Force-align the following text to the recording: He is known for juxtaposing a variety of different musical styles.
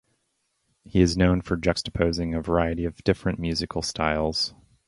He 0.83 0.99
is 0.99 1.15
known 1.15 1.41
for 1.41 1.55
juxtaposing 1.55 2.35
a 2.35 2.41
variety 2.41 2.85
of 2.85 3.03
different 3.03 3.37
musical 3.37 3.83
styles. 3.83 4.55